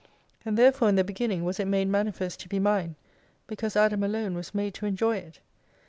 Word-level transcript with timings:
And 0.43 0.57
therefore 0.57 0.89
in 0.89 0.95
the 0.95 1.03
beginning, 1.03 1.43
was 1.43 1.59
it 1.59 1.67
made 1.67 1.87
manifest 1.87 2.39
to 2.39 2.49
be 2.49 2.57
mine, 2.57 2.95
because 3.45 3.75
Adam 3.75 4.01
alone 4.01 4.33
was 4.33 4.55
made 4.55 4.73
to 4.73 4.87
enjoy 4.87 5.17
it. 5.17 5.37